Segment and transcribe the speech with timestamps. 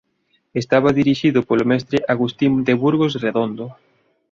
[0.61, 3.65] Estaba dirixido polo mestre Agustín de Burgos Redondo.